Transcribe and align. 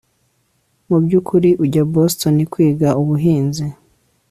Mubyukuri 0.89 1.49
ujya 1.63 1.83
Boston 1.93 2.35
kwiga 2.51 2.89
ubuhanzi 3.01 3.65